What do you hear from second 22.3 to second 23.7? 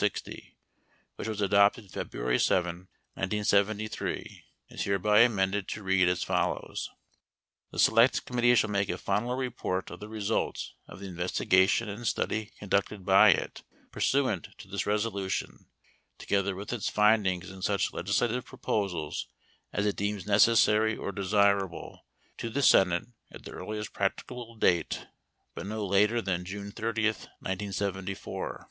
to 7 the Senate at the